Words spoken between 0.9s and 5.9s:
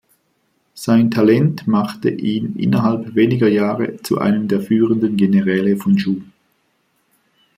Talent machte ihn innerhalb weniger Jahre zu einem der führenden Generäle